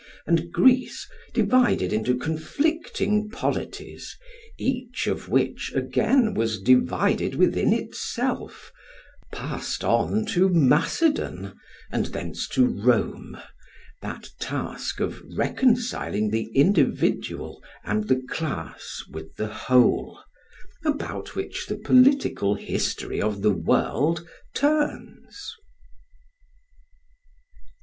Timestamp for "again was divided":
5.75-7.35